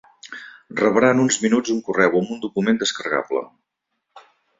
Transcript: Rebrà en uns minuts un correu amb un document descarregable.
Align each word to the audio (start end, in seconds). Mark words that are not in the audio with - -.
Rebrà 0.77 1.11
en 1.15 1.19
uns 1.23 1.37
minuts 1.43 1.73
un 1.73 1.83
correu 1.89 2.17
amb 2.21 2.31
un 2.37 2.39
document 2.47 2.79
descarregable. 2.85 3.45